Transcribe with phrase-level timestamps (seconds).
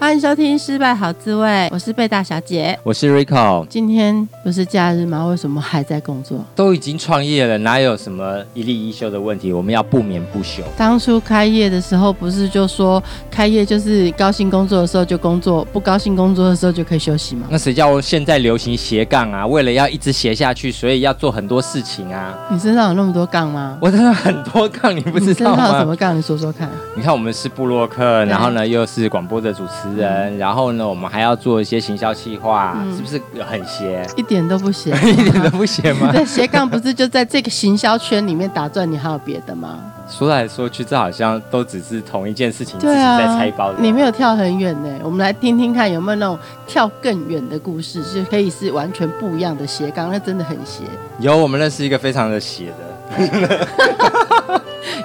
[0.00, 3.66] 欢迎收听《失败好滋味》，我是贝大小姐，我是 Rico。
[3.66, 5.26] 今天不是假日吗？
[5.26, 6.42] 为什么还在工作？
[6.56, 9.52] 都已经创业了，哪有什么一例一休的问题？
[9.52, 10.62] 我们要不眠不休。
[10.74, 13.00] 当初开业的时候，不是就说
[13.30, 17.46] 开业就是高兴工作的时候就工作，不高兴工作的时候就可以休息吗？
[17.50, 19.46] 那谁叫我现在流行斜杠啊？
[19.46, 22.34] 为了要一直斜下去，所以要做很多事情啊。
[22.50, 23.76] 你身上有那么多杠吗？
[23.82, 25.56] 我身上很多杠，你不知道吗？
[25.56, 26.16] 你身上有什么杠？
[26.16, 26.70] 你说说看。
[26.96, 30.70] 你看，我们是布洛克，然后呢又是广播的主持人，然后。
[30.70, 34.06] 呢我们还要做一些行销企划，嗯、是不是很斜？
[34.16, 36.10] 一点都不斜， 一点都不斜吗？
[36.14, 39.80] 对，斜杠不是就在这个行销圈里面打转，你还有别的吗？
[40.08, 43.72] 说来说去，这好像都只是同一件事情，自己在拆包。
[43.78, 50.84] 你没有跳很远呢，我们来听听看有没有那种跳更远的故事，就可以是完全不一样的斜杠，那真的很斜。
[51.18, 52.76] 有，我们认识一个非常的斜的。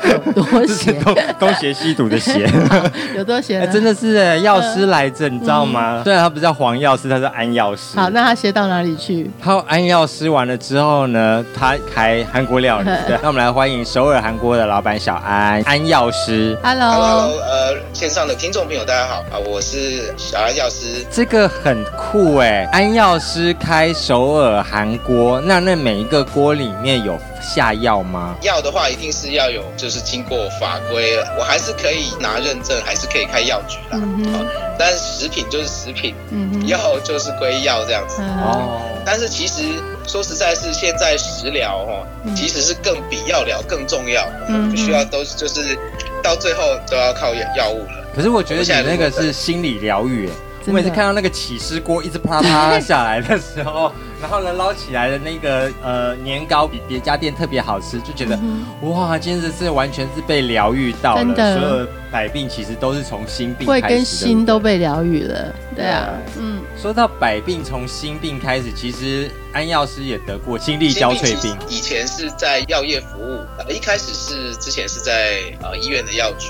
[0.03, 0.93] 有多邪？
[1.03, 2.49] 东东邪西毒的邪，
[3.15, 3.67] 有多邪、欸？
[3.67, 6.01] 真的是哎，药师来着，你知道吗？
[6.03, 7.97] 虽然他不叫黄药师，他是安药师。
[7.97, 9.29] 好，那他邪到哪里去？
[9.41, 12.85] 他安药师完了之后呢，他开韩国料理。
[13.07, 16.57] 对，那我们来欢迎首尔韩国的老板小安，安药师。
[16.63, 21.05] Hello，呃，线上的听众朋友大家好啊，我是小安药师。
[21.11, 28.35] 这个很酷哎，安药师开首尔韩锅，那那每一个锅里面有下药吗？
[28.41, 33.97] 药的话，一定是要有，就是经过法规了，我还是可以拿认证，还是可以开药局的。
[34.77, 36.67] 但是食品就是食品，嗯。
[36.67, 38.21] 药就是归药这样子。
[38.21, 38.81] 哦。
[39.05, 39.61] 但是其实
[40.07, 44.28] 说实在，是现在食疗哈，其实是更比药疗更重要。
[44.47, 44.69] 嗯。
[44.69, 45.78] 不需要都就是
[46.23, 48.05] 到最后都要靠药药物了。
[48.16, 50.29] 可是我觉得你那个是心理疗愈。
[50.68, 61.24] 我每次看到那个起司锅一直啪啪下来的时候， 然后呢捞起来的那个呃年糕比别家店特别好吃，就觉得、嗯、哇，今天是完全是被疗愈到了。
[61.24, 65.53] 真的，所有百病其实都是从心病开始，会跟心都被疗愈了。
[65.76, 66.62] 对啊，嗯。
[66.82, 71.56] 说到百病从心病开始，其实安药师也得过心力交瘁病。
[71.70, 73.40] 以前是在药业服务，
[73.72, 76.50] 一开始是之前是在呃医院的药局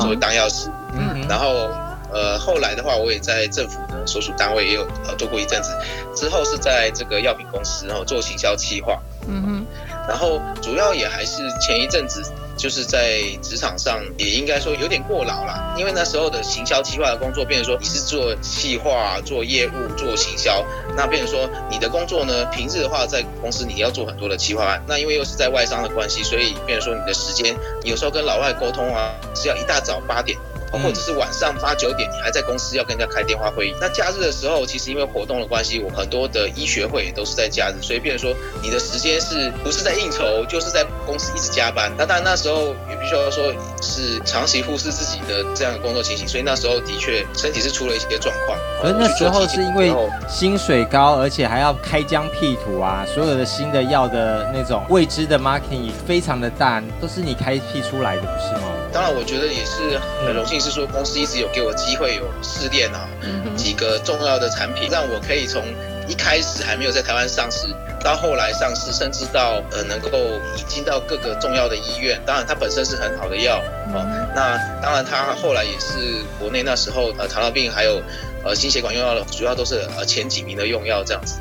[0.00, 1.68] 作为当药师，嗯，然后。
[2.12, 5.70] 呃，后来的话，我也在政府的所属单位也有呃做过一阵子，
[6.14, 9.66] 之后是在这个药品公司，然后做行销企划，嗯哼，
[10.08, 12.22] 然后主要也还是前一阵子
[12.56, 20.64] 就是在职场上也应该说有点过劳了，因为那时候的行销企划的工作，变成说你是做企划、做业务、做行销，
[20.96, 30.36] 那变成说你的工作呢，平日的话在公司你要做很多的企划案，那因为又是在外商的关系，所以变成说你的时间，有时候跟老外沟通啊，是要一大早八点。
[30.78, 33.74] 或者是晚上八九点，你还在公司要跟人家开电话会议。
[33.80, 41.90] 那假日的时候，其实因为活动的关系，我很多的医学会也都是在假日，所以变成说你的时间是不是在应酬，就是在公司一直加班。
[41.98, 48.56] 那当然那时候也必须要说是长期忽视自己的这样的工作情形，所以那时候的确身体是出了一些状况。
[48.82, 49.92] 而那时候是因为
[50.28, 58.68] 薪水高，而且还要开疆辟土啊，所有的新的药的那种未知的 marketing 非常的大，都是你开辟出来的，不是吗？
[58.92, 60.59] 当然，我觉得也是很荣幸。
[60.60, 63.08] 是说公司一直有给我机会有试炼啊，
[63.56, 65.62] 几个重要的产品，让我可以从
[66.06, 67.66] 一开始还没有在台湾上市，
[68.02, 70.10] 到后来上市，甚至到呃能够
[70.58, 72.20] 引进到各个重要的医院。
[72.26, 73.62] 当然，它本身是很好的药
[73.94, 74.04] 哦。
[74.34, 78.02] 那当然，它后来也是国内那时候呃糖尿病还有
[78.44, 81.40] 呃心血管用药的主要都是呃前几名的用药这样子。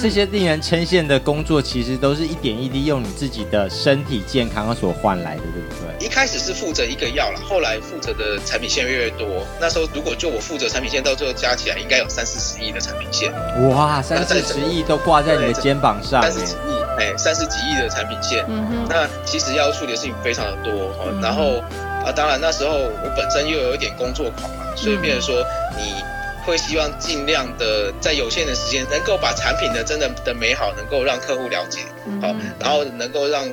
[0.00, 6.06] 这些令人称羡的工作，其实都是一点一滴用你自己的身体健康所换来的，对不对？
[6.06, 9.26] 一开始是负责一个药了，后来负责的产品线越来越多。
[9.60, 13.32] 那时候如果就我负责产品线，到最后加起来应该有三四十亿的产品线。
[13.68, 16.22] 哇，三四十亿都挂在你的肩膀上。
[16.22, 18.44] 三十几亿，哎，三十几亿的产品线。
[18.48, 18.86] 嗯哼。
[18.88, 21.04] 那其实要处理的事情非常的多哈。
[21.06, 21.62] 嗯、然后
[22.04, 25.44] 啊，当然那时候我本身又有一点工作狂嘛，所以变成说
[25.76, 25.94] 你。
[26.44, 31.80] 会希望尽量的在有限的时间，能够把产品的真的的美好，能够让客户了解，
[32.20, 33.48] 好，然后能够让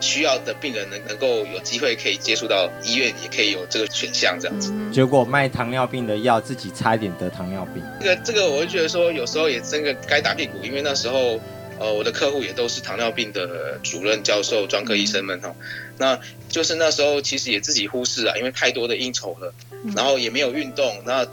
[0.00, 4.70] 需要的病人能能够有机会可以接触到医院，也可以有这个选项这样子。
[4.92, 7.82] 结果卖糖尿病的药，自己差一点得糖尿病。
[8.00, 11.40] 这个这个，我会觉得说，有时候也真的该打屁股，因为那时候，
[11.78, 15.54] 呃，我的客户也都是糖尿病的主任、教授、专科医生们哈，
[15.96, 19.54] 那就是那时候其实也自己忽视啊，因为太多的应酬了，
[19.96, 21.26] 然后也没有运动，那。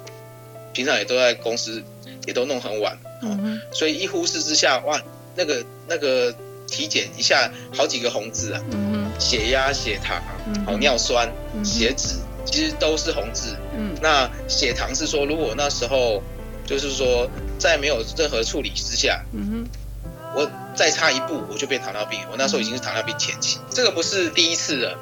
[0.73, 1.81] 平常也都在公司，
[2.25, 4.99] 也都弄很晚，嗯，所以一忽视之下，哇，
[5.35, 6.33] 那个那个
[6.67, 10.21] 体检一下好几个红字啊，嗯，血压、血糖、
[10.65, 11.31] 好尿酸、
[11.63, 12.15] 血脂，
[12.45, 16.21] 其实都是红字，嗯，那血糖是说，如果那时候
[16.65, 17.29] 就是说
[17.59, 24.97] 在没有任何处理之下，嗯哼，我再差一步我就变糖尿病，我那时候已经是糖尿病前期，这个不是第一次了，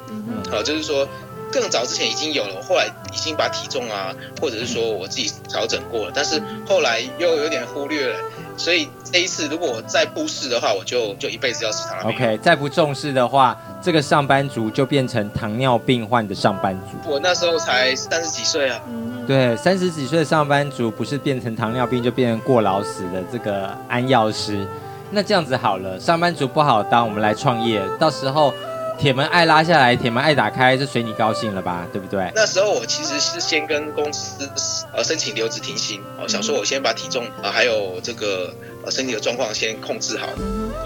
[0.50, 1.08] 好，就是说。
[1.52, 8.16] 更早之前已经有了，我后来已经把体重啊，或者是说我自己调整过了，但是后来又有点忽略了，
[8.56, 12.16] 所以这一次如果我再不试的话，我就就一辈子要吃糖尿病。
[12.16, 17.10] OK，再不重视的话，这个上班族就变成糖尿病患的上班族。
[17.10, 18.80] 我那时候才三十几岁啊。
[19.26, 24.66] 对，三十几岁的上班族不是变成糖尿病，就变成过劳死的这个安药师。
[25.10, 28.54] 那这样子好了，上班族不好当，我们来创业，到时候。
[28.98, 32.30] 铁门爱拉下来，铁门爱打开，就随你高兴了吧，对不对？
[32.34, 34.48] 那时候我其实是先跟公司
[34.92, 38.54] 呃申请留职停薪，哦，想说我先把体重啊还有这个
[38.84, 40.28] 呃身体的状况先控制好，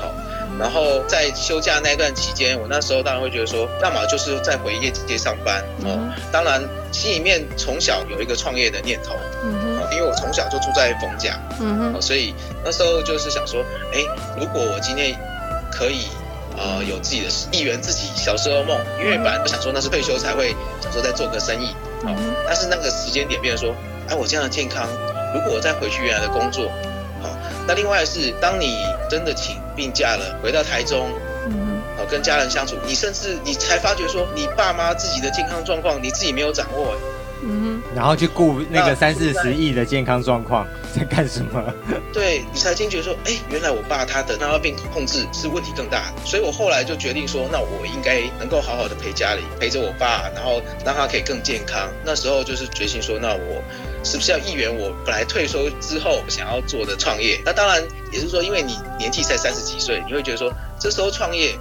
[0.00, 0.10] 好，
[0.58, 5.98] 然后在休假那段期间，我那时候当然会觉得说，要么就是再回业界上班哦，
[6.32, 6.62] 当然
[6.92, 9.14] 心里面从小有一个创业的念头，
[9.44, 13.62] 嗯，因为我从小就住在冯家，嗯，所以那时候就是想说，
[13.92, 14.00] 哎，
[14.38, 15.14] 如果我今天
[15.70, 16.06] 可以。
[16.56, 21.68] 呃，有自己的事，一圆自己小时候梦，因为本来都想说那是退休才会想说再做个生意，
[22.02, 22.14] 好，
[22.46, 23.76] 但是那个时间点变成说，
[24.08, 24.88] 哎，我这样的健康，
[25.34, 26.70] 如果我再回去原来的工作，
[27.22, 27.28] 好，
[27.66, 28.78] 那另外是当你
[29.10, 31.10] 真的请病假了，回到台中，
[31.48, 36.96] 嗯，好，跟家人相处，你甚至你才发觉说，你爸妈自己的健康状况你自己没有掌握，
[37.42, 41.62] 嗯，然后去顾那个三四十亿的健康状况 在干什么？
[42.12, 51.88] 对，你才惊觉说，哎，原来我爸他的糖尿病控制是问题更大，所以我后来就决定说，那我应该能够好好的陪家里，陪着我爸，然后让他可以更健康。
[52.04, 53.62] 那时候就是决心说，那我
[54.02, 57.40] 是不是要一圆我本来退休之后想要做的创业？
[57.44, 61.54] 那当然也是说，因为你年纪才三十几岁，你会觉得说，这时候创业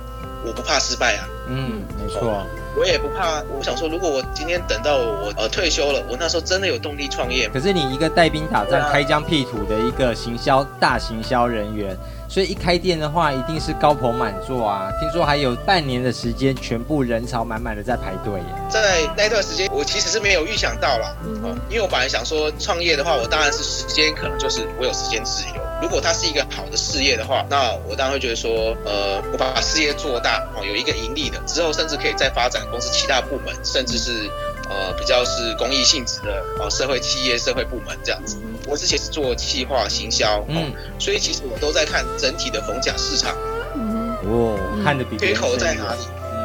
[0.45, 1.27] 我不怕失败啊。
[1.47, 2.45] 嗯，没错。
[2.77, 7.49] 我也不怕，我想说，如果我今天等到我呃退休了，我那时候真的有动力创业。
[7.49, 11.97] 可是你一个带兵打仗、开疆辟土的一个行销大行销人员。
[12.27, 14.91] 所以一开店的话，一定是高朋满座啊！
[14.99, 18.45] 听说还有半年的时间，全部人潮满满的在排队耶。
[18.69, 25.61] 在那段时间，我其实是没有预想到啦，嗯，因为我本来想说创业的话，我当然是时间可能就是我有时间自由。
[25.81, 34.29] 如果它是一个好的事业的话，那我当然会觉得说，呃，我把事业做大，哦，有一个盈利的之后，甚至可以再发展公司其他部门，甚至是。
[34.67, 38.37] 呃，比较是公益性质的哦，社会企业、社会部门这样子。
[38.67, 43.35] 我之前是做企划行销，嗯，所以其实我都在看整体的逢甲市场，
[43.75, 45.99] 嗯，哦，看的比缺口在哪里？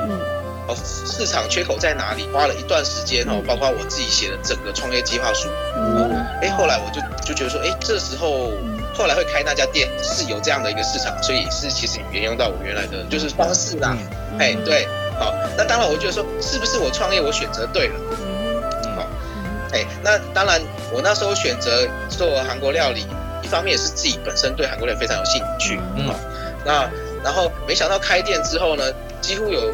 [0.09, 0.19] 嗯，
[0.69, 2.29] 哦，市场缺口在哪里？
[2.33, 6.11] 花了一段时间哦，包括我自己写的整个创业计划书，嗯，
[6.43, 8.53] 哎，后来我就就觉得说，哎，这时候
[8.95, 13.97] 后来会开那家店是有这样的一个市场，所以是其实沿用到我原来的就是方式啦，
[14.39, 14.87] 哎，对。
[15.19, 17.95] 好，那当然，我觉得说，是不是我创业我选择对了？
[19.71, 20.61] 好，哎，那当然，
[20.93, 23.07] 我那时候选择做韩国料理，
[23.43, 26.13] 一方面也是自己本身对韩国料理非常有兴趣，嗯，
[26.65, 26.89] 那
[27.23, 28.85] 然后没想到开店之后呢，
[29.21, 29.73] 几乎有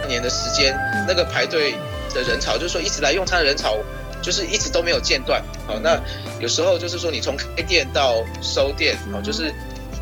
[0.00, 1.74] 半年的时间，那个排队
[2.14, 3.76] 的人潮，就是说一直来用餐的人潮，
[4.22, 5.42] 就是一直都没有间断。
[5.66, 5.98] 好，那
[6.38, 9.52] 有时候就是说你从开店到收店，好，就是。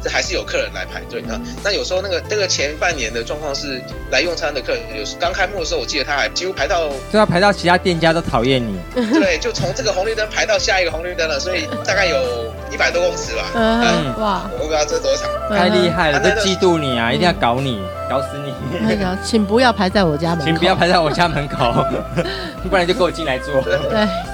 [0.08, 8.78] 还是有客人来排队的，那有时候那个那个前半年的状况是来用餐的客人，有时刚开幕的时候，我记得他还几乎排到，就要排到其他店家都讨厌你。
[8.94, 13.44] 对，就从这个红绿灯排到下一个红绿灯了，所以 大概有一百多公尺吧。
[13.54, 18.54] 嗯，哇，我不知道这多长，太厉害了，都嫉妒你啊，一定要搞你，搞死你。
[18.80, 21.84] 那个，请不要排在我家门，请不要排在我家门口，
[22.68, 23.62] 不然就跟我进来坐。
[23.62, 23.78] 对，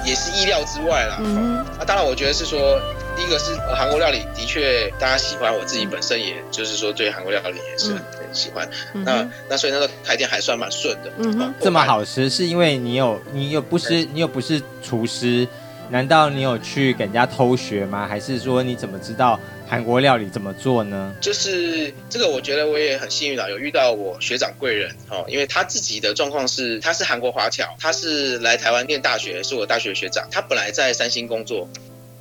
[0.05, 1.17] 也是意料之外啦。
[1.19, 2.79] 嗯，那当然，我觉得是说。
[3.15, 8.69] 第一个是韩国料理，的确大家喜欢，我自己本身也就是说对韩国料理也是很很喜欢。
[8.93, 11.11] 嗯、那那所以那个开店还算蛮顺的。
[11.17, 15.47] 嗯哼，这么好吃是因为你有你又不是你又不是厨师，
[15.89, 18.07] 难道你有去给人家偷学吗？
[18.07, 21.15] 还是说你怎么知道韩国料理怎么做呢？
[21.21, 31.67] 就是这个，我觉得我也很幸运啊，有遇到我学长贵人哦，因为他自己的状况是他是韩国华侨，他是来台湾念大学，是我大学学长，他本来在三星工作。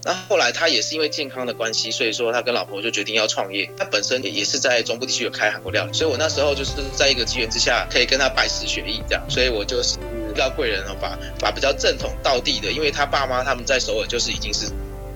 [0.04, 3.70] 那后来他也是因为健康的关系，所以说他跟老婆就决定要创业。
[3.76, 9.22] 他本身也也是在中部地区有开韩国料理，所以我那时候就是在一个机缘之下，可以跟他拜师学艺这样。
[9.28, 14.66] 所以我就是遇到贵人哦，把把比较正统道地的，因为他爸妈他们在首尔就是已经是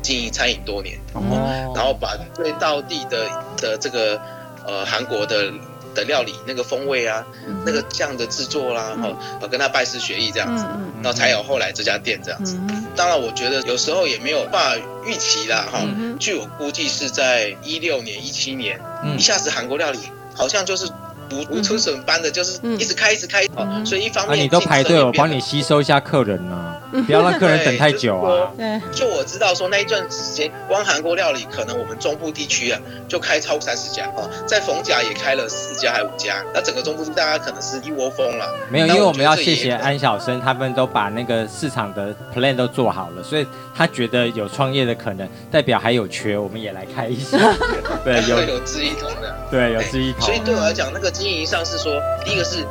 [0.03, 4.21] 经营餐饮多年，哦，然后把最道地的的这个
[4.65, 5.53] 呃韩国的
[5.97, 7.27] 的料理那个风味啊，
[7.65, 10.65] 那个酱的制作啦，然后跟他拜师学艺这样子，
[11.03, 12.57] 然后才有后来这家店这样子。
[12.97, 15.81] 当然我觉得有时候也没有办法预期啦哈。
[16.19, 18.81] 据我估计是在一六年、一七年，
[19.17, 19.99] 一下子韩国料理
[20.35, 20.89] 好像就是。
[21.29, 28.51] 如如出笋般的，就是一直开，一直开，哦，所以一方面，你都排队，我帮你吸收一下客人呢，不要让客人等太久啊。
[28.57, 38.55] 对，就我知道说那一段时间，光韩国料理可能我们中部地区啊，就开超过三十家哦，在逢甲也开了四家还五家，那整个中部大家可能是一窝蜂了。
[38.71, 47.39] 没有，因为我们要谢谢安小生，他们都把那个市场的 plan 都做好了，所以他觉得有创业的可能，代表还有缺，我们也来开一下。
[48.05, 50.23] 对，有有志一同的，对，有志一同。
[50.23, 51.11] 所以对我来讲，那个。
[51.17, 52.63] 经营上是说，第一个是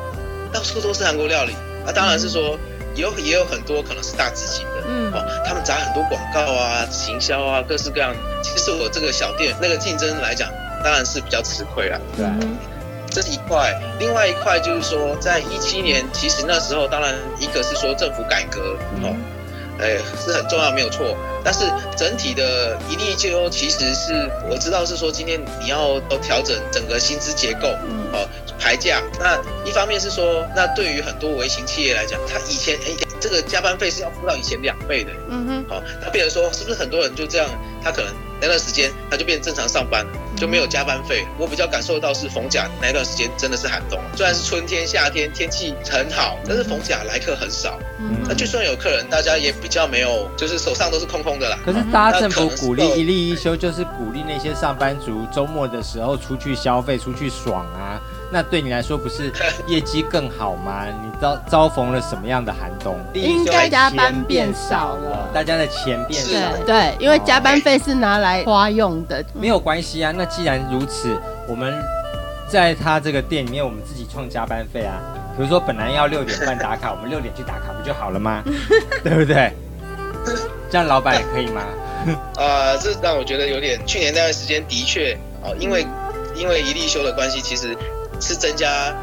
[0.53, 2.59] 到处都是韩国料理，那、啊、当然是说
[2.95, 8.15] 有也有很多可能是大资金的，嗯，哦，他们砸很多广告啊、行销啊，各式各样。
[8.41, 10.49] 其实我这个小店那个竞争来讲，
[10.83, 12.57] 当然是比较吃亏了，对、嗯，
[13.09, 13.73] 这是一块。
[13.99, 19.15] 另外一块就是说，在一七年，其实那时候当然一个是说政府改革，哦。
[19.79, 21.15] 哎，是很重要，没有错。
[21.43, 21.65] 但是
[21.95, 27.67] 整体的一例就优，其实是我知道是说，今天你要都调整整个薪资结构，
[28.11, 28.27] 哦，
[28.59, 29.01] 排价。
[29.19, 37.47] 那一方面是说，那对于很多微型企业来讲，他以前哎，这个加班费是要付到以前两倍的，嗯哼，好，那变成说，是不是很多人就这样，
[37.83, 38.11] 他可能
[38.41, 41.25] 那段时间他就变正常上班了，就没有加班费。
[41.37, 47.79] 我比较感受到是逢甲那段时间真的是寒冬，虽然是春天夏天天气很好，但是逢甲来客很少。
[48.27, 51.57] 那就算有客人，大家也比较没有，就是手上都是空空的啦。
[51.65, 57.94] 可是大家政府鼓励一例一休，就是鼓励那些上班族周末的时候出去消费、出去爽啊。
[58.35, 59.31] 那对你来说不是
[59.65, 60.83] 业绩更好吗？
[61.01, 62.99] 你遭遭逢了什么样的寒冬？
[63.13, 66.59] 应该加班变少了，大家的钱变少了。
[66.65, 69.23] 对，因为加班费是拿来花用的。
[69.33, 70.11] 没有关系啊。
[70.13, 71.81] 那既然如此，我们
[72.49, 74.99] 在他这个店里面，我们自己创加班费啊。
[75.37, 78.43] 比如说，本来要六点半打卡， 我们六点去打卡不就好了吗？
[79.01, 79.53] 对不对？
[80.69, 81.61] 这样老板也可以吗？
[82.35, 83.79] 啊， 这让我觉得有点。
[83.87, 85.87] 去年那段时间的确哦，因为
[86.35, 87.77] 因为一例休的关系，其实
[88.21, 88.93] 是增加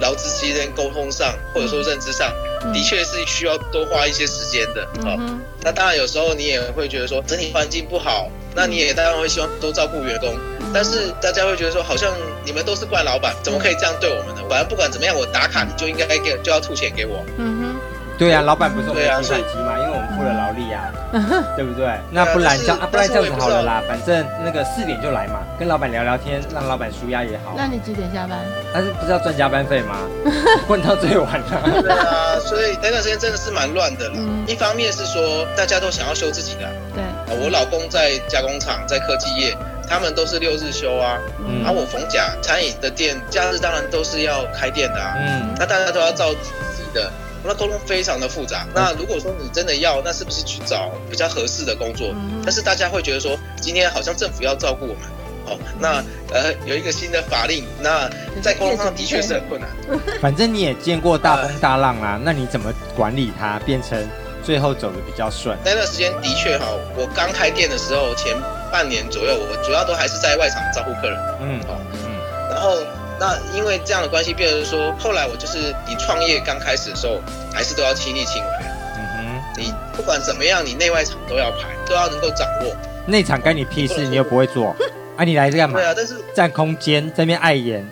[0.00, 2.32] 劳资之间沟通上或者说认知上，
[2.72, 5.18] 的确是需要多花一些时间的哦。
[5.62, 10.34] 那当然有时候你也会觉得说整体环境不好，那你也当然会希望多照顾员工。
[10.74, 12.12] 但是大家会觉得说，好像
[12.44, 14.42] 你们都是怪老板，怎么可以这样对我们呢？
[14.48, 17.22] 反正不管怎么样，我打卡你就应该给，就要吐钱给我。
[17.36, 17.80] 嗯哼，
[18.22, 21.18] 对呀、啊，老板不是我们计算机嘛，因为我们付了劳力呀、啊，
[21.56, 21.90] 对不对？
[22.10, 27.54] 那不然这样啊，不然这样子好了啦，反正那个四点就来嘛，跟老板聊聊天，让老板舒压也好。
[27.56, 28.38] 那你几点下班？
[28.72, 29.96] 但是不是要赚加班费吗？
[30.68, 31.82] 混到最晚了。
[31.82, 34.14] 对啊，所以那段时间真的是蛮乱的了。
[34.16, 37.02] 嗯、一方面是说大家都想要休自己的，对，
[37.42, 39.56] 我老公在加工厂，在科技业。
[39.88, 46.48] 他们都是六日休啊，嗯，而、啊、我逢甲餐饮的店假日当然都是要开店的啊，嗯，那大家都要照自
[46.82, 47.12] 己的，
[47.44, 48.66] 那沟通非常的复杂。
[48.74, 52.08] 那如果说你真的要，那是不是去找比较合适的工作？
[52.12, 55.02] 嗯、但是大家会觉得说，今天好像政府要照顾我们，
[55.46, 58.08] 哦，那呃有一个新的法令，那
[58.40, 59.68] 在沟通上的确是很困难。
[60.20, 63.98] 反正你也见过大风大浪啊，那你怎么管理它，变成
[64.42, 65.56] 最后走的比较顺？
[65.64, 68.36] 那段时间的确哈，我刚开店的时候前。
[68.72, 71.18] 半年左右，我主要都还是在外场照顾客人。
[71.42, 72.08] 嗯，好，嗯，
[72.48, 72.78] 然后
[73.22, 77.20] 那因为这样的关系，变成说，后来我就是你创业刚开始的时候，
[77.54, 78.48] 还是都要亲力亲为。
[78.96, 82.76] 嗯哼，你不管怎么样，你内外场都要排，都要能够掌握。
[83.06, 84.74] 内场干你屁事，你又不会做，
[85.16, 85.78] 啊，你来这干嘛？
[85.78, 87.88] 对啊，但是占空间，在那边碍眼。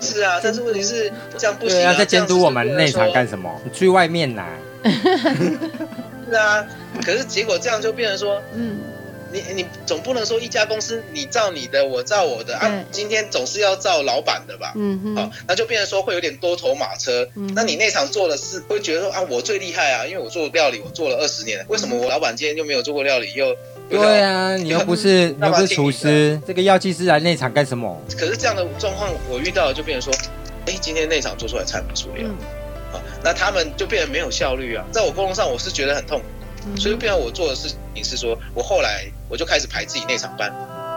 [0.00, 1.90] 是啊， 但是问题是这样不行啊。
[1.90, 3.50] 啊在监督我们内场干什么？
[3.64, 4.46] 你去外面拿。
[6.30, 6.64] 是啊，
[7.04, 8.78] 可是结果这样就变成说，嗯。
[9.32, 14.72] 你你总不能说一家公司你照你的，我照我的啊，今天总是要照老板的吧？
[14.76, 17.26] 嗯哼，好，那就变成说会有点多头马车。
[17.34, 23.32] 嗯，那你那场做的事会觉得说啊，我最厉害啊，因为我做料理我做了二十年，为什么我老板今天就没有做过料理？
[23.32, 23.56] 又
[23.88, 28.00] 对啊，你又不是 你又不是厨师，这个药剂师来内场干什么？
[28.18, 30.20] 可是这样的状况我遇到就变成说，
[30.66, 32.28] 哎，今天内场做出来菜不出料，
[32.92, 36.20] 好，那他们就变得没有效率啊，在我沟通上我是觉得很痛。
[36.76, 40.52] 所以，变成我做的事情是说，我后来我就开始排自己内场班，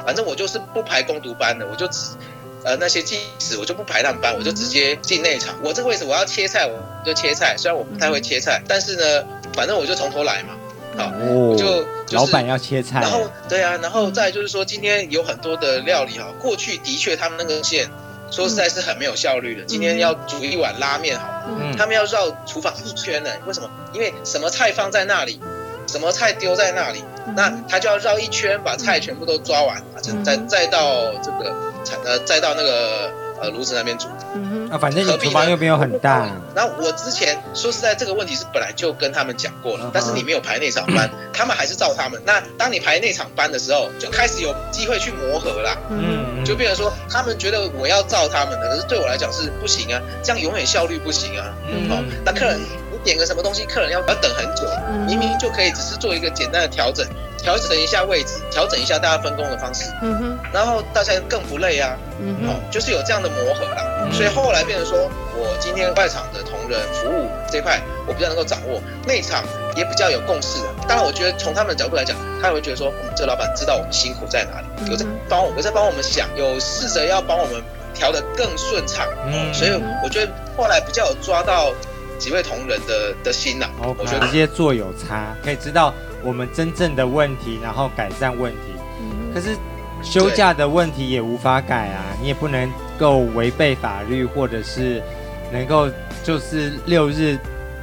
[0.06, 2.16] 反正我就是不排工读班的，我就只
[2.64, 5.56] 呃那些技师我就不排他们班，我就直接进内场。
[5.64, 7.56] 我这个位置我要切菜，我就切菜。
[7.58, 10.56] 虽然我不太会切菜，但是呢，反正我就从头来嘛。
[10.98, 13.02] 好，我就、就是、老板要切菜。
[13.02, 17.90] 然后对啊，然后再就是说，今天有很多的料理哈，过去的确他们那个线。
[18.32, 19.64] 说实在是很没有效率的。
[19.66, 23.30] 今天要煮一碗拉面，好，他们要绕厨房一圈呢。
[23.46, 23.70] 为什么？
[23.94, 25.40] 因为什么菜放在那里，
[25.88, 27.04] 什么菜丢在那里，
[27.36, 31.56] 那他就要绕一圈，把菜全部都抓完，再再再到这个
[32.04, 33.12] 呃再到那个
[33.42, 34.08] 呃炉子那边煮。
[34.38, 36.28] 嗯哼，啊，反正你厨房又没有很大。
[36.54, 42.22] 那我之前说实在，这个问题是本来就跟他们讲过了，但是你没有排那场班，他们还是照他们。
[42.26, 45.78] 那当你排那场班的时候，就开始有机会去磨合啦。
[45.90, 51.54] 嗯，就变成说，他们觉得我要照他们的，可是对我来讲是不行啊，这样永远效率不行啊。
[51.70, 52.66] 嗯，好，那客人你
[53.06, 54.64] 点个什么东西，客人要要等很久，
[55.08, 57.08] 明明就可以只是做一个简单的调整。
[57.38, 64.98] 调整一下位置，调整一下大家分工的方式，嗯哼，然后大家更不累啊，嗯哼，就是有这样的磨合啦，嗯、所以后来变成说，
[65.38, 69.44] 我今天外场的同仁服务这块，我比较能够掌握，内场
[69.76, 70.66] 也比较有共识的。
[70.88, 77.62] 当然，我觉得从他们的角度来讲，他也会觉得说，我嗯，这老板知道我们辛苦在哪里，有在帮我，有在帮我们想，有试着要帮我们
[77.94, 79.72] 调得更顺畅，嗯，所以
[80.04, 81.72] 我觉得后来比较有抓到
[82.18, 83.96] 几位同仁的的心呐，Okay.
[84.00, 85.94] 我觉得直接做有差，可以知道。
[86.24, 88.74] 我们真正的问题，然后改善问题。
[89.00, 89.56] 嗯、可是
[90.02, 92.68] 休假的问题也无法改啊，你也不能
[92.98, 95.04] 够违背法律，或者是
[95.52, 95.88] 能够
[96.24, 97.38] 就是六日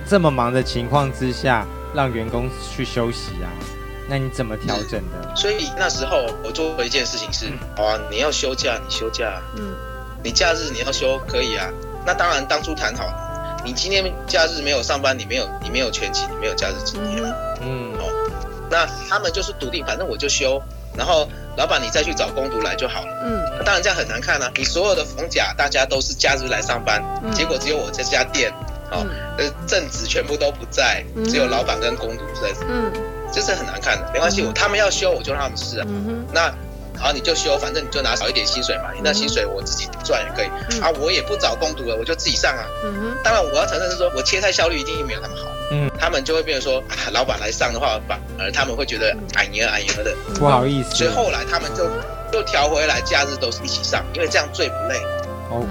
[0.09, 3.47] 这么忙的情况之下，让员工去休息啊？
[4.09, 5.37] 那你怎么调整的？
[5.37, 9.73] 所以那时候我做了一件事情是：嗯、好啊，你要休假，你休假，嗯，
[10.21, 11.69] 你假日你要休可以啊。
[12.05, 13.32] 那当然当初谈好了，
[13.65, 17.23] 你今天假日没有上班，你没有你没有全勤，你没有假日津贴，
[17.61, 18.11] 嗯，哦。
[18.71, 20.61] 那他们就是笃定，反正我就休，
[20.97, 23.09] 然后老板你再去找工读来就好了。
[23.25, 24.51] 嗯，当然这样很难看啊！
[24.57, 28.51] 你所有的逢甲大家都是假日来上班，嗯、结果只有我这家店，
[28.91, 29.07] 哦，
[29.39, 32.53] 呃、嗯，正职全部都不在，只有老板跟工读在。
[32.69, 32.91] 嗯，
[33.31, 34.11] 这是很难看的。
[34.13, 35.87] 没关系，我他们要休我就让他们试啊。
[35.89, 36.53] 嗯哼，那。
[37.03, 38.93] 好，你就休，反正你就拿少一点薪水嘛。
[38.95, 40.47] 你那薪水我自己赚也可以。
[40.71, 42.65] 嗯、啊，我也不找工读了，我就自己上啊。
[42.85, 43.17] 嗯哼。
[43.25, 45.51] 当然，我要承认是说，我切菜效率一定没有他们好。
[45.73, 45.91] 嗯。
[45.99, 50.95] 他们就会变成说，啊，老板来上的话，反而他们会觉得哎呀哎呀的，不好意思。
[50.95, 51.91] 所以后来他们就
[52.31, 55.01] 就调回来，假日都是一起上，因为这样最不累。
[55.51, 55.67] OK。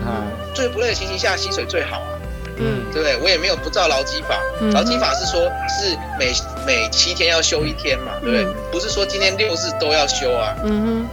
[0.53, 2.19] 最不累的情形下，薪水最好啊。
[2.57, 2.91] 嗯。
[2.91, 3.15] 对不对？
[3.23, 4.37] 我也没有不照劳基法。
[4.73, 6.33] 劳基法是说，是每
[6.67, 8.45] 每七天要休一天嘛，对不对？
[8.69, 10.53] 不是说今天六日都要休啊。
[10.65, 11.09] 嗯哼。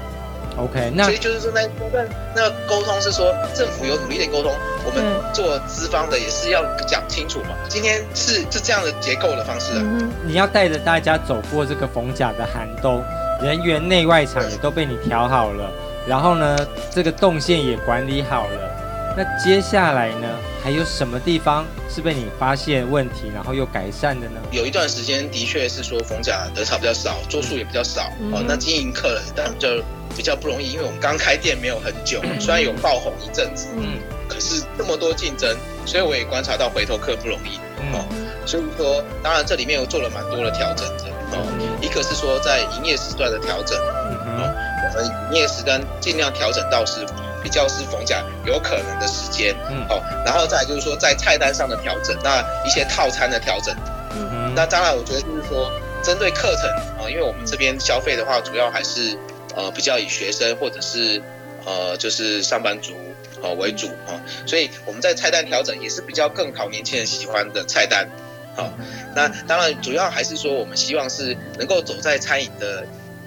[0.59, 1.61] OK，那所以就是说那
[1.93, 2.03] 那
[2.35, 4.53] 那沟通是说政府有努力的沟通，
[4.85, 7.51] 我们做资方的也是要讲清楚嘛。
[7.69, 10.11] 今天是是这样的结构的方式啊。
[10.27, 13.03] 你要带着大家走过这个逢甲的寒冬，
[13.41, 15.71] 人员内外场也都被你调好了，
[16.09, 16.59] 然后呢，
[16.91, 19.15] 这个动线也管理好了。
[19.17, 20.29] 那接下来呢，
[20.63, 24.41] 还有什么地方是被你发现问题，然后又改善的呢？
[24.51, 29.69] 有一段时间的确是说逢甲得草比较少，桌数也比较少，哦，那经营客人当然就。
[30.17, 37.59] 比较不容易，因为我们刚开店没有很久，虽然有爆红一阵子，嗯，可是这么多竞争，所以我也观察到回头客不容易，
[37.93, 38.05] 哦，
[38.47, 44.53] 所以说，当然这里面我做了蛮多的调整的，哦，一个是说在营业时段的调整，哦，
[44.85, 47.07] 我们营业时段尽量调整到是
[47.43, 53.75] 比较是逢甲有可能的时间，嗯，哦，然后再就是说在菜单上的调整，那一些套餐的调整，
[54.17, 55.71] 嗯，那当然我觉得就是说
[56.03, 56.69] 针对课程
[56.99, 59.17] 啊，因为我们这边消费的话，主要还是。
[59.57, 61.23] 呃，比较以学生或者是
[61.65, 62.95] 呃，就是上班族
[63.43, 68.09] 呃为主啊，所以我们在菜单调整也是比较更讨年轻人喜欢的菜单，
[68.55, 68.73] 好，
[69.15, 72.87] 那当然主要还是说我们希望是能够走在餐饮的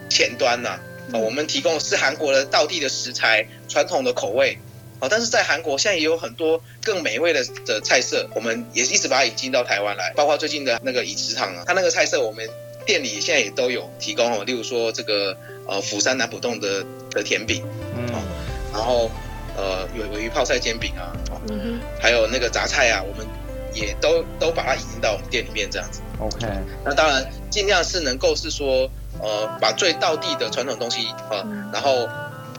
[0.10, 0.80] 前端呐，
[1.12, 4.58] 啊，我们提供是韩国的道地的食材，传统的口味，
[5.00, 12.50] 啊，但是在韩国现在也有很多更美味的的菜色，我们也一直把它引进到台湾来，包括最近的那个以池堂啊，它那个菜色我们。
[12.86, 15.36] 店里现在也都有提供哦，例如说这个
[15.68, 17.64] 呃釜山南浦洞的的甜饼，
[17.96, 18.06] 嗯，
[18.74, 19.10] 然后
[19.56, 21.14] 呃有有鱼泡菜煎饼啊，
[21.50, 23.26] 嗯哼，还有那个杂菜啊，我们
[23.74, 26.02] 也都都把它引进到我们店里面这样子。
[26.20, 26.48] OK，
[26.84, 28.90] 那当然尽量是能够是说
[29.20, 32.08] 呃把最道地的传统东西啊，然后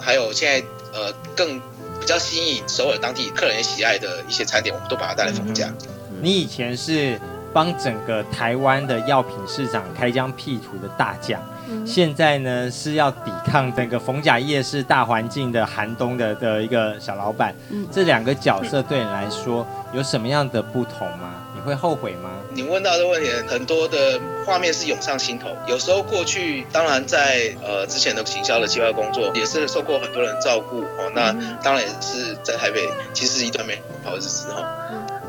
[0.01, 1.61] 还有现在呃更
[2.01, 5.73] 比较吸引首尔当地客人也喜爱的一些餐点，我们都把它带来逢甲。
[6.21, 7.21] 你以前是？
[7.53, 17.55] 帮整个台湾的药品市场开疆辟土的大将，嗯、现在呢是要抵抗整个逢甲夜市大环境的寒冬的的一个小老板。
[17.71, 21.35] 嗯、这两个角色对你来说有什么样的不同吗？
[21.55, 22.31] 你会后悔吗？
[22.51, 25.49] 你问到的问题，很多的画面是涌上心头。
[25.69, 31.11] 有时候过去，当然在呃之前的行销的计划工作，也是受过很多人照顾哦。
[31.15, 34.67] 那当然也是在台北，其实是一段没好日子哈。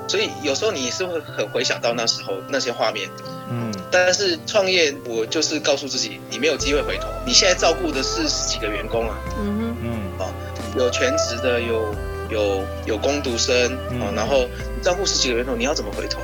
[0.07, 3.09] 所以有时候你是会很回想到那时候那些画面，
[3.49, 7.07] 嗯，但是创业我就是告诉自己，你没有机会回头。
[7.25, 9.89] 你现在照顾的是十几个员工啊，嗯哼嗯，
[10.19, 10.27] 哦，
[10.77, 11.95] 有全职的，有
[12.29, 13.55] 有有工读生，
[14.01, 16.19] 哦，然后你照顾十几个员工，你要怎么回头？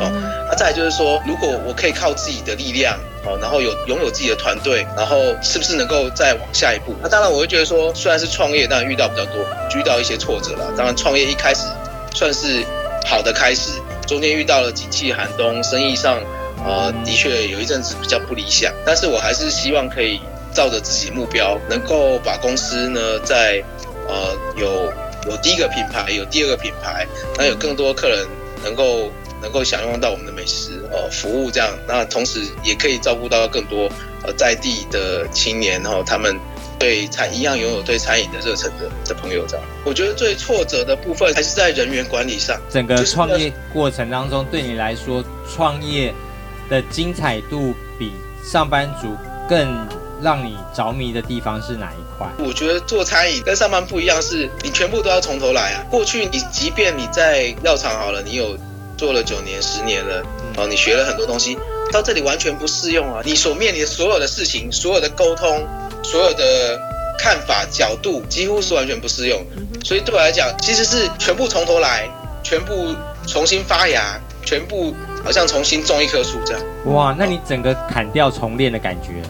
[0.00, 0.10] 哦，
[0.50, 6.96] 那再来就是说，如果我可以靠自己的力量，好，然后有拥有自己的团队，然后是不是能够再往下一步？
[7.00, 9.36] 那当然，我会觉得说，虽然是创业，当然遇到比较多，
[9.76, 10.72] 遇到一些挫折了。
[10.76, 11.68] 当然，创业一开始
[12.12, 12.64] 算是
[13.04, 13.70] 好的开始，
[14.06, 16.20] 中间遇到了景气寒冬，生意上
[16.64, 18.72] 呃的确有一阵子比较不理想。
[18.84, 20.20] 但是我还是希望可以
[20.52, 23.62] 照着自己的目标，能够把公司呢在
[24.08, 24.92] 呃有
[25.30, 28.26] 有第一个品牌，有第二个品牌，那有更多客人
[28.64, 29.10] 能够。
[29.42, 33.90] 能够享用到我们的美食，呃，服务这样，那同时也可以照顾到更多
[34.22, 36.34] 呃在地的青年，然后他们
[36.84, 39.64] 对餐一样拥有对餐饮的热忱的的朋友这样。
[39.86, 42.60] 我觉得最挫折的部分还是在人员管理上。
[42.68, 46.12] 整个创业过程当中，对你来说，创业
[46.68, 48.12] 的精彩度比
[48.44, 49.16] 上班族
[49.48, 49.88] 更
[50.20, 52.28] 让你着迷的地方是哪一块？
[52.38, 55.86] 我觉得做餐饮跟上班不一样，是你全部都要从头来啊。
[55.90, 58.58] 过去你即便你在药厂好了，你有。
[58.96, 60.22] 做了九年、十年了，
[60.56, 61.58] 哦，你学了很多东西，
[61.90, 63.20] 到这里完全不适用啊！
[63.24, 65.66] 你所面临的所有的事情、所有的沟通、
[66.04, 66.78] 所有的
[67.18, 69.42] 看法、角度，几乎是完全不适用。
[69.82, 72.08] 所以对我来讲，其实是全部从头来，
[72.42, 72.94] 全部
[73.26, 76.62] 重新发芽，全部好像重新种一棵树这样。
[76.86, 79.22] 哇，那你整个砍掉重练的感觉，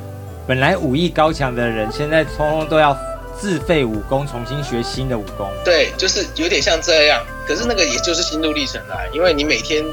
[0.46, 2.94] 本来武艺高强的人，现在通通都要。
[3.36, 5.50] 自废武功，重新学新的武功。
[5.64, 7.20] 对，就是有点像这样。
[7.44, 9.84] 可是那个也就是心路历程啦，因为你每天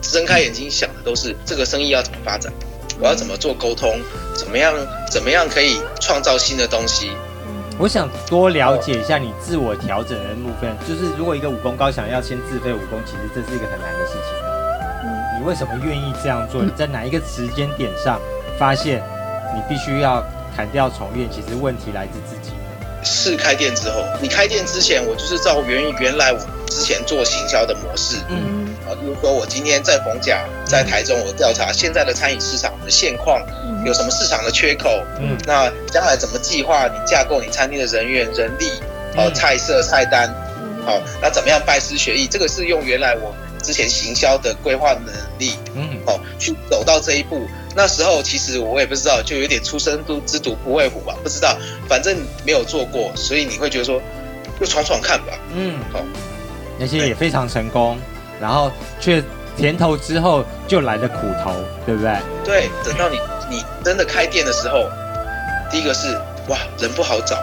[0.00, 2.50] 睁开眼睛想的都是这个生意要怎么发展，
[2.98, 4.00] 我要怎么做沟通，
[4.34, 4.74] 怎么样
[5.12, 7.12] 怎么样可以创造新的东西。
[7.78, 15.38] 我想多了解一下你自我调整的部分，就是如果一个武功高想要先自废武功，其实这是一个很难的事情。
[15.38, 16.62] 你为什么愿意这样做？
[16.62, 18.18] 你在哪一个时间点上
[18.58, 19.02] 发现
[19.54, 20.24] 你必须要
[20.56, 21.28] 砍掉重练？
[21.30, 22.54] 其实问题来自自己。
[23.04, 28.57] 是开店之后，你开店之前，我就是照原原来我之前做行销的模式，嗯，
[28.88, 33.40] 啊，比如说我今天在逢甲，在台中，我调查现在的餐饮市场的现况，
[33.84, 34.88] 有什么市场的缺口，
[35.20, 38.70] 嗯，那将来怎么计划你架构你餐厅的人员、人力，
[39.16, 40.28] 哦，菜色、菜单，
[40.84, 42.26] 好，那怎么样拜师学艺？
[42.26, 47.46] 这个是用原来我之前行销的规划能力，嗯，好，去走到这一步。
[47.76, 51.56] 那时候其实我也不知道，就有点初生都之犊不畏虎吧，不知道，
[51.88, 54.00] 反正没有做过，所以你会觉得说，
[54.58, 55.38] 就闯闯看吧。
[55.54, 56.00] 嗯，好，
[56.76, 57.96] 那些也非常成功，
[58.40, 58.70] 然后
[59.00, 59.22] 却
[59.56, 61.52] 甜头之后就来了苦头，
[61.84, 62.16] 对不对？
[62.44, 63.18] 对，等到你
[63.50, 64.88] 你真的开店的时候，
[65.70, 66.14] 第一个是
[66.48, 67.36] 哇，人不好找，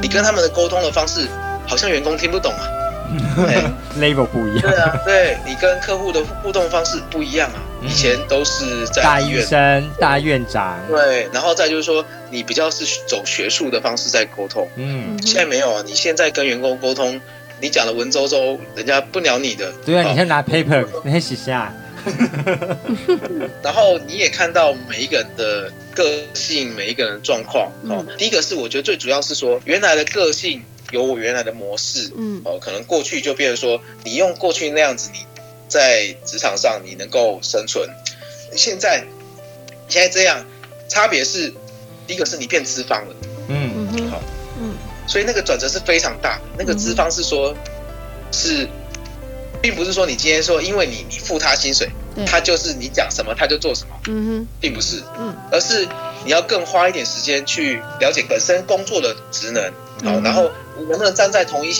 [0.00, 1.26] 你跟他们的沟通的方式
[1.66, 2.68] 好像员工听不懂啊。
[3.36, 3.62] 对
[4.00, 4.62] ，level 不一样。
[4.62, 7.60] 对啊，对你跟客户的互动方式不一样啊。
[7.82, 10.74] 以前都是在大医生、大院长。
[10.88, 14.66] 对，然后再就是说，你比较是走学术的方式在沟通。
[14.76, 15.82] 嗯，现在没有啊。
[15.84, 17.20] 你现在跟员工沟通，
[17.64, 19.72] 你讲的文绉绉，人家不鸟你的。
[19.86, 21.74] 对啊，你先拿 paper，你先写下。
[23.64, 27.72] 然后你也看到每一个人的个性，每一个人的状况。
[27.88, 30.62] 哦，第一个是我觉得最主要是说，原来的个性。
[30.90, 35.20] 有我原来的模式，嗯，哦，可能过去就变成说，你用过去那样子，你
[35.66, 37.88] 在职场上你能够生存。
[38.54, 39.02] 现在，
[39.88, 40.44] 现在这样，
[40.86, 41.52] 差别是，
[42.06, 43.16] 第一个是你变脂肪了，
[45.06, 46.42] 所以那个转折是非常大的。
[46.58, 47.54] 那个资方是说，
[48.32, 48.68] 是，
[49.60, 51.90] 并不是说你今天说，因为你你付他薪水，
[52.26, 55.86] 他就是你讲什么他就做什么，嗯哼，并不是，嗯，而是
[56.24, 59.62] 你要更花一点时间去了解本身工作的职能。
[60.02, 61.72] 好，然后你能不能站在同一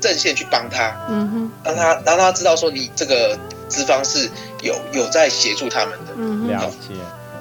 [0.00, 1.06] 阵线去帮他？
[1.08, 4.28] 嗯哼，让他让他知道说你这个资方是
[4.62, 6.12] 有有在协助他们的。
[6.16, 6.94] 嗯，了解。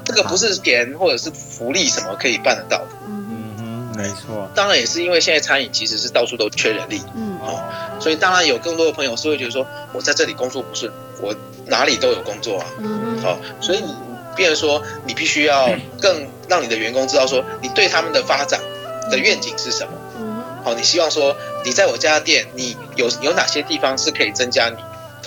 [0.03, 2.87] 这个不是钱或者是福利什么可以办得到的。
[3.95, 4.49] 没错。
[4.55, 7.01] 当然也是因为现在餐饮其实是到处都缺人力。
[7.15, 7.63] 嗯，好，
[7.99, 12.65] 所以当然有更多的朋友是会觉得说，我在这里工作不顺，我哪里都有工作啊。
[12.79, 13.21] 嗯嗯。
[13.21, 13.93] 好，所以你
[14.35, 15.69] 变成说，你必须要
[16.01, 18.59] 更让你的员工知道说，你对他们的发展
[19.09, 19.93] 的愿景是什么。
[20.19, 24.77] 嗯好，你希望说你在我家店，你有有哪些地方是可以增加你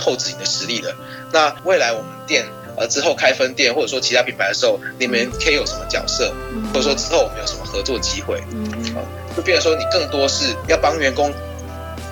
[0.00, 0.94] 后置你的实力的？
[1.33, 6.32] 那未来我们店呃之后开分店，或者说其他品牌的时候，你们可以有什么角色？
[6.72, 8.40] 或者说之后我们有什么合作机会？
[8.94, 9.02] 好，
[9.37, 11.32] 就变成说你更多是要帮员工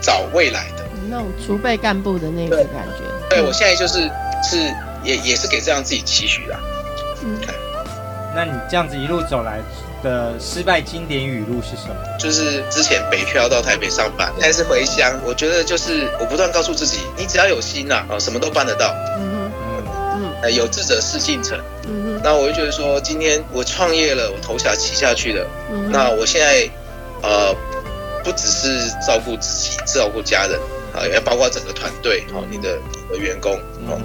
[0.01, 3.05] 找未来的那种储备干部的那个感觉。
[3.29, 4.01] 对，对我现在就是
[4.43, 4.57] 是
[5.05, 6.59] 也也是给这样自己期许啦。
[7.25, 7.39] 嗯，
[8.35, 9.61] 那你这样子一路走来。
[10.03, 11.95] 的失败经典语录是什么？
[12.19, 15.17] 就是之前北漂到台北上班，现在是回乡。
[15.25, 18.93] 我觉得就是我不断告诉自己，你只要有心呐，啊，什么都办得到。
[19.21, 19.42] 嗯
[20.43, 21.59] 嗯嗯，有志者事竟成。
[21.87, 25.47] 嗯哼，那我就觉得说，今天我创业了，我投下骑下去了。
[25.73, 26.69] 嗯，那我现在
[27.23, 27.55] 呃，
[28.25, 30.59] 不只是照顾自己，照顾家人
[30.95, 32.79] 啊，也包括整个团队，好，你的
[33.11, 33.99] 你的员工，好。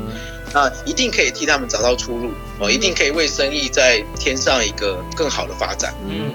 [0.54, 5.93] 那一定可以替他们找到出路哦，一定可以为生意再添上一个更好的发展。
[6.08, 6.32] 嗯，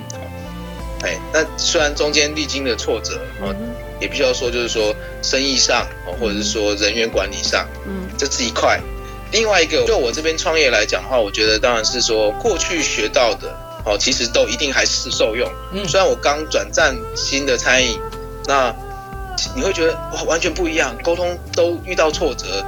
[1.02, 3.56] 哎，那虽然中间历经了挫折哦，
[4.00, 8.78] 也必须要说，就是说生意上哦，或者是说人员管理上，嗯，这是一块。
[9.32, 13.48] 另外一个，就我这边创业来讲的话，我觉得当然是说过去学到的
[13.84, 15.50] 哦，其实都一定还是受用。
[15.72, 17.98] 嗯，虽然我刚转战新的餐饮，
[18.46, 18.72] 那
[19.56, 22.64] 你会觉得哇，完全不一样，沟通都遇到挫折，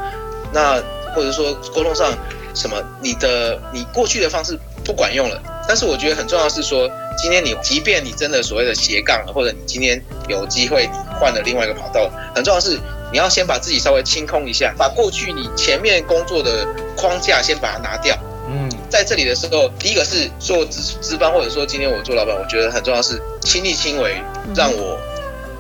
[0.52, 0.82] 那。
[1.14, 2.12] 或者说沟通上
[2.56, 12.76] 什么，你的你过去的方式不管用了，但是我觉得很重要的是说，今天你即便你真的所谓的斜杠了，或者你今天有机会你换了另外一个跑道，很重要的是
[13.14, 18.18] 你要先把自己稍微清空一下，把过去你前面工作的框架先把它拿掉。
[18.48, 24.20] 嗯，在这里的时候，第一个是做值值班，或者说今天我做老板，我觉得很重要是亲力亲为，
[24.56, 24.98] 让我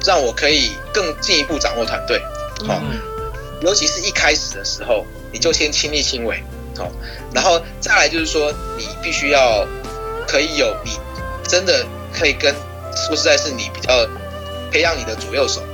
[0.04, 2.20] 让我可以更进一步掌握团队。
[2.66, 2.82] 好，
[3.60, 5.06] 尤其是一开始的时候。
[5.32, 6.40] 你就先亲力亲为，
[6.78, 6.88] 好，
[7.32, 9.66] 然后再来就是说，你必须要
[10.28, 10.92] 可以有你
[11.48, 12.54] 真的可以跟
[12.94, 14.06] 说实在是你比较
[14.70, 15.73] 培养你的左右手，嗯，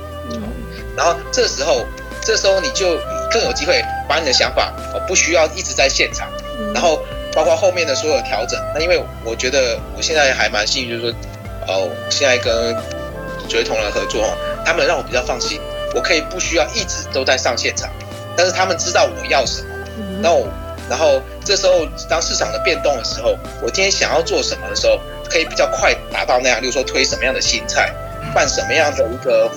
[0.97, 1.85] 然后这时候
[2.21, 2.97] 这时候你就
[3.31, 6.29] 更有机会把你的想法哦，不需要一直在现场，
[6.73, 7.01] 然后
[7.33, 8.59] 包括后面的所有调整。
[8.75, 11.19] 那因为我觉得我现在还蛮幸运，就是说
[11.67, 12.75] 哦，现在跟
[13.47, 15.59] 九位同仁合作哦，他们让我比较放心，
[15.95, 17.89] 我可以不需要一直都在上现场。
[18.35, 19.69] 但是他们知道我要什么，
[20.21, 20.47] 那我，
[20.89, 24.97] 然后这时候当市场的变动的时候，我今天想要做什么的时候，
[25.29, 27.93] 可以比较快达到那样，例如说推什么样的新菜，
[28.33, 29.49] 办什么样的一个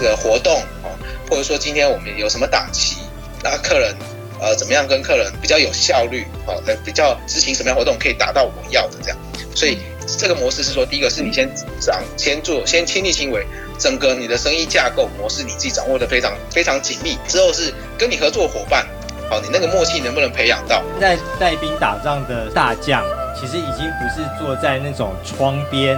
[0.00, 0.88] 这个活动啊，
[1.28, 2.96] 或者说今天我们有什么档期，
[3.44, 3.94] 那客人
[4.40, 9.18] 呃怎么样跟客人比较有效率啊，比较执行什么样活动可以达到我要的这样，
[9.54, 9.78] 所以
[10.18, 11.46] 这个模式是说，第一个是你先
[11.78, 13.46] 掌先做先亲力亲为。
[13.78, 17.16] 整个你的生意架构模式，你自己掌握的非常非常紧密。
[17.26, 18.86] 之后是跟你合作伙伴，
[19.30, 20.82] 好，你那个默契能不能培养到？
[21.00, 23.02] 在带兵打仗的大将，
[23.34, 25.96] 其实已经不是坐在那种窗边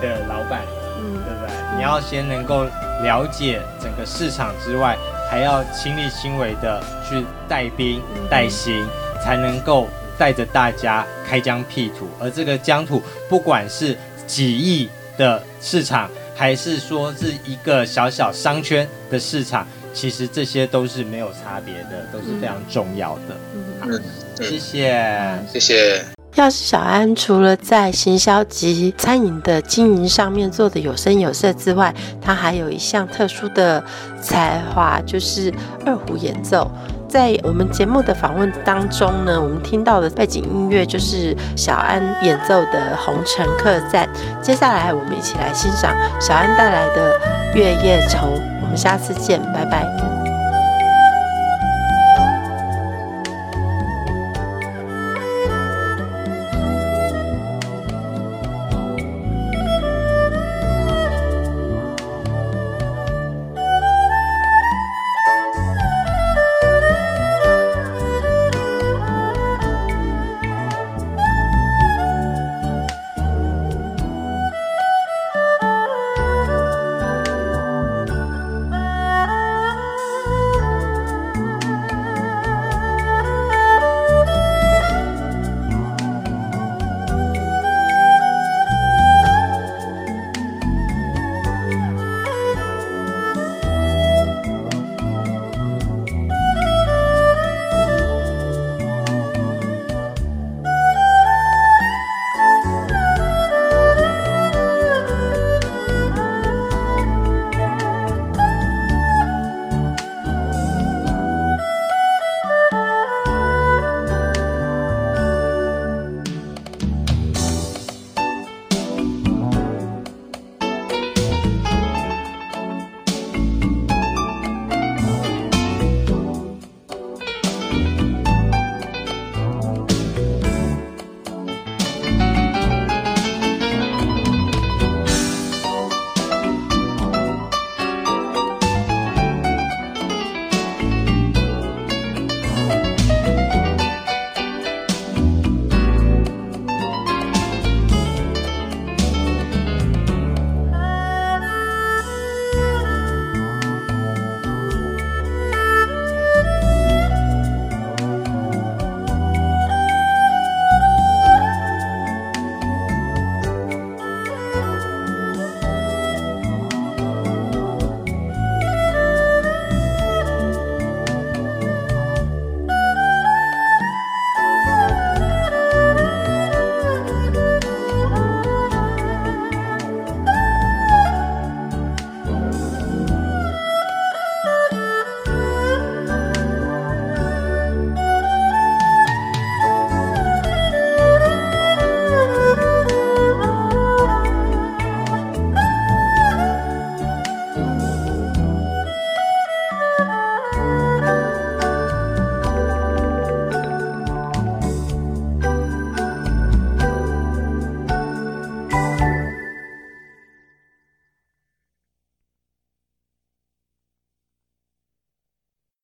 [0.00, 0.62] 的老板，
[0.96, 1.54] 嗯，对不对？
[1.76, 2.64] 你要先能够
[3.02, 4.96] 了解整个市场之外，
[5.30, 8.86] 还要亲力亲为的去带兵带薪，
[9.22, 12.08] 才能够带着大家开疆辟土。
[12.20, 16.10] 而这个疆土，不管是几亿的市场。
[16.38, 23.36] 还是说是一个小小商圈的市场，其实这些都是没有差别的，都是非常重要的。
[23.52, 23.88] 嗯，好，
[24.44, 26.17] 谢谢，谢谢。
[26.40, 33.82] 要是小安除了在行销及餐饮的经营上面做得有声有色之外，他还有一项特殊的
[34.22, 35.52] 才华，就是
[35.84, 36.70] 二胡演奏。
[37.08, 44.08] 在我们节目的访问当中呢，我们听到的背景音乐就是小安演奏的《红尘客栈》。
[44.40, 47.12] 接下来，我们一起来欣赏小安带来的
[47.56, 48.18] 《月夜愁》。
[48.62, 50.17] 我们下次见，拜拜。